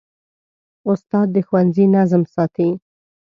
[0.91, 2.69] استاد د ښوونځي نظم ساتي.